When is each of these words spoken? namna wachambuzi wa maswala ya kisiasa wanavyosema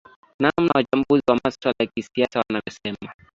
namna 0.39 0.71
wachambuzi 0.75 1.23
wa 1.27 1.35
maswala 1.43 1.75
ya 1.79 1.85
kisiasa 1.85 2.39
wanavyosema 2.49 3.13